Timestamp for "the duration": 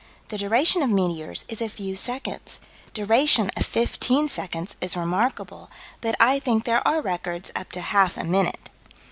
0.29-0.81